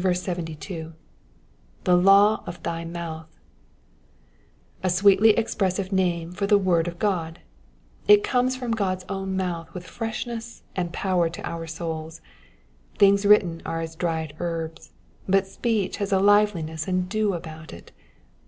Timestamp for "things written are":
12.98-13.80